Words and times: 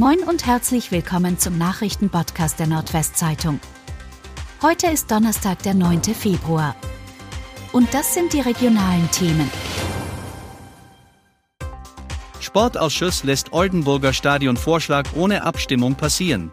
Moin 0.00 0.20
und 0.20 0.46
herzlich 0.46 0.92
willkommen 0.92 1.38
zum 1.38 1.58
Nachrichtenpodcast 1.58 2.58
der 2.58 2.66
Nordwestzeitung. 2.66 3.60
Heute 4.62 4.86
ist 4.86 5.10
Donnerstag, 5.10 5.62
der 5.62 5.74
9. 5.74 6.02
Februar. 6.14 6.74
Und 7.72 7.92
das 7.92 8.14
sind 8.14 8.32
die 8.32 8.40
regionalen 8.40 9.10
Themen. 9.10 9.50
Sportausschuss 12.40 13.24
lässt 13.24 13.52
Oldenburger 13.52 14.14
Stadionvorschlag 14.14 15.06
ohne 15.16 15.42
Abstimmung 15.44 15.94
passieren. 15.96 16.50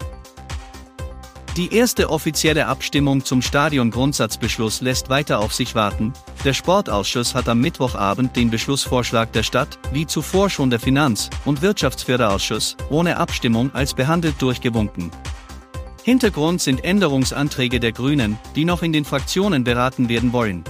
Die 1.58 1.74
erste 1.74 2.08
offizielle 2.10 2.68
Abstimmung 2.68 3.24
zum 3.24 3.42
Stadiongrundsatzbeschluss 3.42 4.80
lässt 4.80 5.08
weiter 5.08 5.40
auf 5.40 5.52
sich 5.52 5.74
warten. 5.74 6.12
Der 6.44 6.54
Sportausschuss 6.54 7.34
hat 7.34 7.48
am 7.48 7.60
Mittwochabend 7.60 8.36
den 8.36 8.48
Beschlussvorschlag 8.48 9.32
der 9.32 9.42
Stadt, 9.42 9.76
wie 9.92 10.06
zuvor 10.06 10.50
schon 10.50 10.70
der 10.70 10.78
Finanz- 10.78 11.30
und 11.44 11.60
Wirtschaftsförderausschuss, 11.60 12.76
ohne 12.90 13.16
Abstimmung 13.16 13.74
als 13.74 13.92
behandelt 13.92 14.40
durchgewunken. 14.40 15.10
Hintergrund 16.04 16.60
sind 16.60 16.84
Änderungsanträge 16.84 17.80
der 17.80 17.90
Grünen, 17.90 18.38
die 18.54 18.64
noch 18.64 18.84
in 18.84 18.92
den 18.92 19.04
Fraktionen 19.04 19.64
beraten 19.64 20.08
werden 20.08 20.32
wollen. 20.32 20.62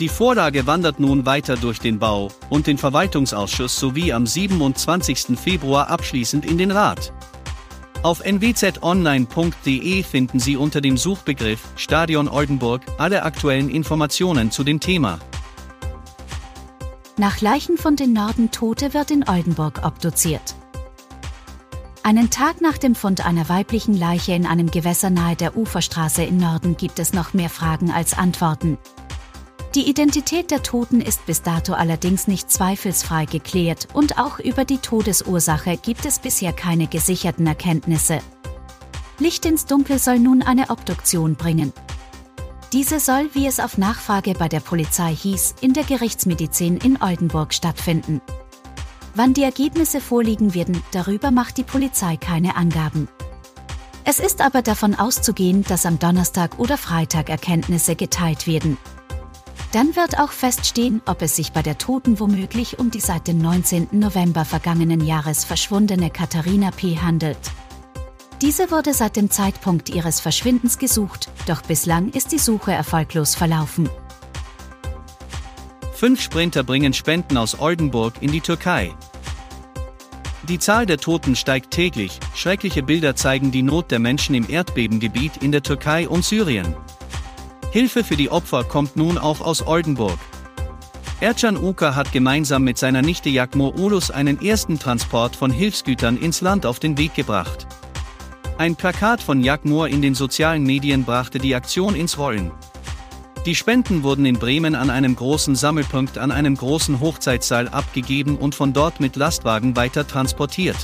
Die 0.00 0.08
Vorlage 0.08 0.66
wandert 0.66 0.98
nun 0.98 1.26
weiter 1.26 1.54
durch 1.54 1.78
den 1.78 2.00
Bau 2.00 2.32
und 2.50 2.66
den 2.66 2.76
Verwaltungsausschuss 2.76 3.76
sowie 3.76 4.12
am 4.12 4.26
27. 4.26 5.38
Februar 5.38 5.90
abschließend 5.90 6.44
in 6.44 6.58
den 6.58 6.72
Rat. 6.72 7.12
Auf 8.02 8.24
nwzonline.de 8.24 10.02
finden 10.02 10.40
Sie 10.40 10.56
unter 10.56 10.80
dem 10.80 10.96
Suchbegriff 10.96 11.60
Stadion 11.76 12.28
Oldenburg 12.28 12.82
alle 12.98 13.22
aktuellen 13.22 13.70
Informationen 13.70 14.50
zu 14.50 14.64
dem 14.64 14.80
Thema. 14.80 15.20
Nach 17.16 17.40
Leichenfund 17.40 18.00
in 18.00 18.12
Norden 18.12 18.50
Tote 18.50 18.92
wird 18.92 19.12
in 19.12 19.28
Oldenburg 19.28 19.82
obduziert. 19.84 20.56
Einen 22.02 22.30
Tag 22.30 22.60
nach 22.60 22.78
dem 22.78 22.96
Fund 22.96 23.24
einer 23.24 23.48
weiblichen 23.48 23.96
Leiche 23.96 24.32
in 24.32 24.46
einem 24.46 24.68
Gewässer 24.72 25.10
nahe 25.10 25.36
der 25.36 25.56
Uferstraße 25.56 26.24
in 26.24 26.38
Norden 26.38 26.76
gibt 26.76 26.98
es 26.98 27.12
noch 27.12 27.32
mehr 27.34 27.50
Fragen 27.50 27.92
als 27.92 28.18
Antworten. 28.18 28.78
Die 29.74 29.88
Identität 29.88 30.50
der 30.50 30.62
Toten 30.62 31.00
ist 31.00 31.24
bis 31.24 31.40
dato 31.40 31.72
allerdings 31.72 32.28
nicht 32.28 32.50
zweifelsfrei 32.50 33.24
geklärt 33.24 33.88
und 33.94 34.18
auch 34.18 34.38
über 34.38 34.66
die 34.66 34.76
Todesursache 34.76 35.78
gibt 35.78 36.04
es 36.04 36.18
bisher 36.18 36.52
keine 36.52 36.88
gesicherten 36.88 37.46
Erkenntnisse. 37.46 38.18
Licht 39.18 39.46
ins 39.46 39.64
Dunkel 39.64 39.98
soll 39.98 40.18
nun 40.18 40.42
eine 40.42 40.68
Obduktion 40.68 41.36
bringen. 41.36 41.72
Diese 42.74 43.00
soll, 43.00 43.30
wie 43.32 43.46
es 43.46 43.60
auf 43.60 43.78
Nachfrage 43.78 44.34
bei 44.34 44.48
der 44.48 44.60
Polizei 44.60 45.14
hieß, 45.14 45.54
in 45.62 45.72
der 45.72 45.84
Gerichtsmedizin 45.84 46.76
in 46.76 47.00
Oldenburg 47.00 47.54
stattfinden. 47.54 48.20
Wann 49.14 49.32
die 49.32 49.42
Ergebnisse 49.42 50.02
vorliegen 50.02 50.52
werden, 50.52 50.82
darüber 50.90 51.30
macht 51.30 51.56
die 51.56 51.64
Polizei 51.64 52.18
keine 52.18 52.56
Angaben. 52.56 53.08
Es 54.04 54.18
ist 54.20 54.42
aber 54.42 54.60
davon 54.60 54.94
auszugehen, 54.94 55.64
dass 55.64 55.86
am 55.86 55.98
Donnerstag 55.98 56.58
oder 56.58 56.76
Freitag 56.76 57.30
Erkenntnisse 57.30 57.96
geteilt 57.96 58.46
werden. 58.46 58.76
Dann 59.72 59.96
wird 59.96 60.18
auch 60.18 60.32
feststehen, 60.32 61.00
ob 61.06 61.22
es 61.22 61.36
sich 61.36 61.52
bei 61.52 61.62
der 61.62 61.78
Toten 61.78 62.20
womöglich 62.20 62.78
um 62.78 62.90
die 62.90 63.00
seit 63.00 63.26
dem 63.26 63.38
19. 63.38 63.88
November 63.92 64.44
vergangenen 64.44 65.00
Jahres 65.00 65.44
verschwundene 65.44 66.10
Katharina 66.10 66.70
P. 66.70 66.98
handelt. 66.98 67.38
Diese 68.42 68.70
wurde 68.70 68.92
seit 68.92 69.16
dem 69.16 69.30
Zeitpunkt 69.30 69.88
ihres 69.88 70.20
Verschwindens 70.20 70.76
gesucht, 70.76 71.30
doch 71.46 71.62
bislang 71.62 72.10
ist 72.10 72.32
die 72.32 72.38
Suche 72.38 72.72
erfolglos 72.72 73.34
verlaufen. 73.34 73.88
Fünf 75.94 76.20
Sprinter 76.20 76.64
bringen 76.64 76.92
Spenden 76.92 77.38
aus 77.38 77.58
Oldenburg 77.58 78.14
in 78.20 78.30
die 78.30 78.40
Türkei. 78.40 78.92
Die 80.48 80.58
Zahl 80.58 80.84
der 80.84 80.98
Toten 80.98 81.36
steigt 81.36 81.70
täglich, 81.70 82.18
schreckliche 82.34 82.82
Bilder 82.82 83.14
zeigen 83.16 83.52
die 83.52 83.62
Not 83.62 83.90
der 83.90 84.00
Menschen 84.00 84.34
im 84.34 84.50
Erdbebengebiet 84.50 85.38
in 85.38 85.52
der 85.52 85.62
Türkei 85.62 86.08
und 86.08 86.24
Syrien. 86.24 86.74
Hilfe 87.72 88.04
für 88.04 88.16
die 88.16 88.30
Opfer 88.30 88.64
kommt 88.64 88.96
nun 88.96 89.16
auch 89.16 89.40
aus 89.40 89.66
Oldenburg. 89.66 90.18
Ercan 91.20 91.56
Uka 91.56 91.94
hat 91.94 92.12
gemeinsam 92.12 92.64
mit 92.64 92.76
seiner 92.76 93.00
Nichte 93.00 93.30
Jakmor 93.30 93.78
Ulus 93.78 94.10
einen 94.10 94.42
ersten 94.42 94.78
Transport 94.78 95.34
von 95.34 95.50
Hilfsgütern 95.50 96.18
ins 96.18 96.42
Land 96.42 96.66
auf 96.66 96.80
den 96.80 96.98
Weg 96.98 97.14
gebracht. 97.14 97.66
Ein 98.58 98.76
Plakat 98.76 99.22
von 99.22 99.40
Jakmor 99.40 99.88
in 99.88 100.02
den 100.02 100.14
sozialen 100.14 100.64
Medien 100.64 101.04
brachte 101.04 101.38
die 101.38 101.54
Aktion 101.54 101.94
ins 101.94 102.18
Rollen. 102.18 102.50
Die 103.46 103.54
Spenden 103.54 104.02
wurden 104.02 104.26
in 104.26 104.38
Bremen 104.38 104.74
an 104.74 104.90
einem 104.90 105.16
großen 105.16 105.56
Sammelpunkt 105.56 106.18
an 106.18 106.30
einem 106.30 106.54
großen 106.54 107.00
Hochzeitssaal 107.00 107.68
abgegeben 107.68 108.36
und 108.36 108.54
von 108.54 108.74
dort 108.74 109.00
mit 109.00 109.16
Lastwagen 109.16 109.76
weiter 109.76 110.06
transportiert. 110.06 110.76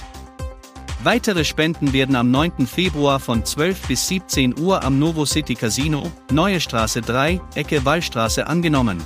Weitere 1.04 1.44
Spenden 1.44 1.92
werden 1.92 2.16
am 2.16 2.32
9. 2.32 2.66
Februar 2.66 3.20
von 3.20 3.44
12 3.44 3.86
bis 3.86 4.08
17 4.08 4.58
Uhr 4.58 4.82
am 4.82 4.98
Novo 4.98 5.24
City 5.26 5.54
Casino, 5.54 6.10
Neue 6.32 6.60
Straße 6.60 7.02
3, 7.02 7.40
Ecke 7.54 7.84
Wallstraße 7.84 8.48
angenommen. 8.48 9.00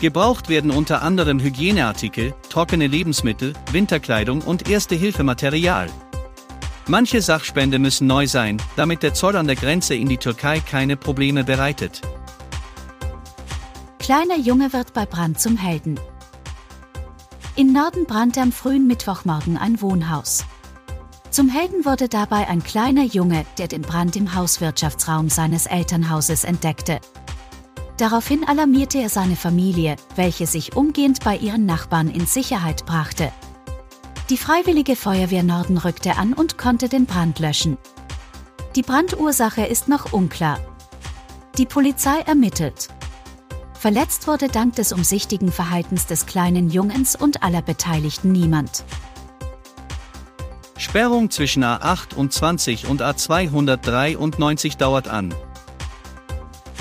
Gebraucht 0.00 0.48
werden 0.48 0.72
unter 0.72 1.02
anderem 1.02 1.38
Hygieneartikel, 1.38 2.34
trockene 2.50 2.88
Lebensmittel, 2.88 3.52
Winterkleidung 3.70 4.42
und 4.42 4.68
Erste-Hilfematerial. 4.68 5.88
Manche 6.88 7.22
Sachspende 7.22 7.78
müssen 7.78 8.08
neu 8.08 8.26
sein, 8.26 8.60
damit 8.74 9.04
der 9.04 9.14
Zoll 9.14 9.36
an 9.36 9.46
der 9.46 9.56
Grenze 9.56 9.94
in 9.94 10.08
die 10.08 10.16
Türkei 10.16 10.58
keine 10.58 10.96
Probleme 10.96 11.44
bereitet. 11.44 12.00
Kleiner 14.00 14.38
Junge 14.38 14.72
wird 14.72 14.94
bei 14.94 15.06
Brand 15.06 15.38
zum 15.38 15.56
Helden. 15.56 16.00
In 17.54 17.72
Norden 17.72 18.04
brannte 18.04 18.40
am 18.40 18.50
frühen 18.50 18.88
Mittwochmorgen 18.88 19.56
ein 19.58 19.80
Wohnhaus. 19.80 20.44
Zum 21.38 21.48
Helden 21.48 21.84
wurde 21.84 22.08
dabei 22.08 22.48
ein 22.48 22.64
kleiner 22.64 23.04
Junge, 23.04 23.46
der 23.58 23.68
den 23.68 23.82
Brand 23.82 24.16
im 24.16 24.34
Hauswirtschaftsraum 24.34 25.30
seines 25.30 25.66
Elternhauses 25.66 26.42
entdeckte. 26.42 26.98
Daraufhin 27.96 28.42
alarmierte 28.42 28.98
er 28.98 29.08
seine 29.08 29.36
Familie, 29.36 29.94
welche 30.16 30.48
sich 30.48 30.74
umgehend 30.74 31.22
bei 31.22 31.36
ihren 31.36 31.64
Nachbarn 31.64 32.10
in 32.10 32.26
Sicherheit 32.26 32.86
brachte. 32.86 33.30
Die 34.30 34.36
Freiwillige 34.36 34.96
Feuerwehr 34.96 35.44
Norden 35.44 35.78
rückte 35.78 36.16
an 36.16 36.32
und 36.32 36.58
konnte 36.58 36.88
den 36.88 37.06
Brand 37.06 37.38
löschen. 37.38 37.78
Die 38.74 38.82
Brandursache 38.82 39.64
ist 39.64 39.86
noch 39.86 40.12
unklar. 40.12 40.58
Die 41.56 41.66
Polizei 41.66 42.18
ermittelt. 42.26 42.88
Verletzt 43.74 44.26
wurde 44.26 44.48
dank 44.48 44.74
des 44.74 44.92
umsichtigen 44.92 45.52
Verhaltens 45.52 46.06
des 46.06 46.26
kleinen 46.26 46.68
Jungens 46.68 47.14
und 47.14 47.44
aller 47.44 47.62
Beteiligten 47.62 48.32
niemand. 48.32 48.82
Sperrung 50.88 51.28
zwischen 51.28 51.64
A28 51.64 52.86
und 52.86 53.02
A293 53.02 54.78
dauert 54.78 55.06
an. 55.06 55.34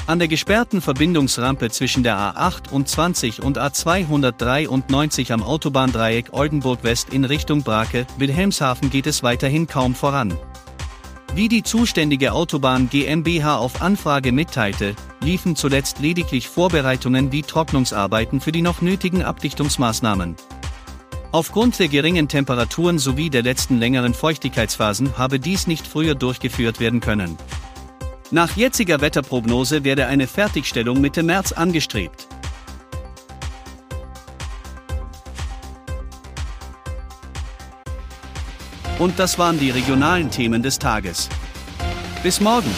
An 0.07 0.19
der 0.19 0.29
gesperrten 0.29 0.79
Verbindungsrampe 0.79 1.69
zwischen 1.71 2.03
der 2.03 2.15
A28 2.17 3.41
und 3.41 3.59
A293 3.59 5.33
am 5.33 5.43
Autobahndreieck 5.43 6.29
Oldenburg 6.31 6.85
West 6.85 7.09
in 7.09 7.25
Richtung 7.25 7.63
Brake, 7.63 8.07
Wilhelmshaven 8.17 8.89
geht 8.89 9.07
es 9.07 9.23
weiterhin 9.23 9.67
kaum 9.67 9.93
voran. 9.93 10.37
Wie 11.35 11.49
die 11.49 11.63
zuständige 11.63 12.31
Autobahn 12.31 12.87
GmbH 12.89 13.57
auf 13.57 13.81
Anfrage 13.81 14.31
mitteilte, 14.31 14.95
liefen 15.19 15.57
zuletzt 15.57 15.99
lediglich 15.99 16.47
Vorbereitungen 16.47 17.33
wie 17.33 17.41
Trocknungsarbeiten 17.41 18.39
für 18.39 18.53
die 18.53 18.61
noch 18.61 18.81
nötigen 18.81 19.21
Abdichtungsmaßnahmen. 19.21 20.37
Aufgrund 21.31 21.77
der 21.77 21.89
geringen 21.89 22.29
Temperaturen 22.29 22.99
sowie 22.99 23.29
der 23.29 23.43
letzten 23.43 23.77
längeren 23.79 24.13
Feuchtigkeitsphasen 24.13 25.17
habe 25.17 25.39
dies 25.39 25.67
nicht 25.67 25.85
früher 25.85 26.15
durchgeführt 26.15 26.79
werden 26.79 27.01
können. 27.01 27.37
Nach 28.31 28.55
jetziger 28.55 29.01
Wetterprognose 29.01 29.83
werde 29.83 30.07
eine 30.07 30.27
Fertigstellung 30.27 31.01
Mitte 31.01 31.23
März 31.23 31.51
angestrebt. 31.51 32.27
Und 38.99 39.19
das 39.19 39.37
waren 39.37 39.59
die 39.59 39.69
regionalen 39.69 40.31
Themen 40.31 40.63
des 40.63 40.79
Tages. 40.79 41.29
Bis 42.23 42.41
morgen! 42.41 42.71